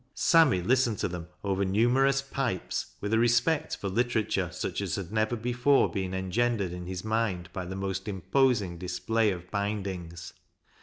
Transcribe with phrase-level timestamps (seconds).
[0.15, 4.95] Sammy listened to them over uumer 0U8 pipes, with a respect for literature such as
[4.95, 9.51] had nevei before been engendered in his mind by the most imposing lisp] ay of
[9.51, 10.33] bindings.